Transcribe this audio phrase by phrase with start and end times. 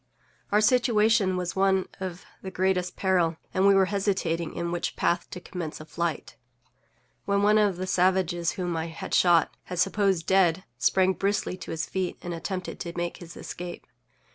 [0.51, 5.29] Our situation was one of the greatest peril, and we were hesitating in which path
[5.29, 6.37] to commence a flight,
[7.25, 11.85] when one of the savages _whom_I had shot, and supposed dead, sprang briskly to his
[11.85, 13.85] feet, and attempted to make his escape.